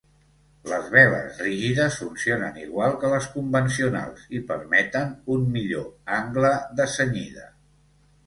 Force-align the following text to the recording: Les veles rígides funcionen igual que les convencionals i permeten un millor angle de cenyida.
Les 0.69 0.85
veles 0.93 1.35
rígides 1.47 1.97
funcionen 2.03 2.55
igual 2.61 2.95
que 3.03 3.11
les 3.11 3.27
convencionals 3.35 4.23
i 4.39 4.41
permeten 4.51 5.13
un 5.37 5.45
millor 5.57 5.87
angle 6.21 6.53
de 6.81 6.89
cenyida. 6.97 7.47